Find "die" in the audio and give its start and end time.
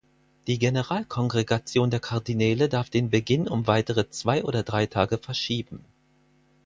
0.47-0.57